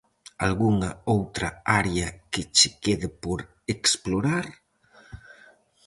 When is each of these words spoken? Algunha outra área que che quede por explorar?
Algunha 0.47 0.91
outra 1.15 1.49
área 1.81 2.07
que 2.31 2.41
che 2.55 2.69
quede 2.83 3.07
por 3.23 3.39
explorar? 3.75 4.45